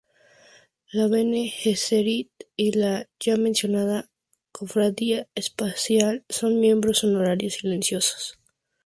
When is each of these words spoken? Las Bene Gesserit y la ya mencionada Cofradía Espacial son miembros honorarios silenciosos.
Las 0.93 1.11
Bene 1.11 1.47
Gesserit 1.51 2.31
y 2.55 2.71
la 2.71 3.07
ya 3.19 3.37
mencionada 3.37 4.09
Cofradía 4.51 5.27
Espacial 5.35 6.25
son 6.27 6.59
miembros 6.59 7.03
honorarios 7.03 7.53
silenciosos. 7.61 8.39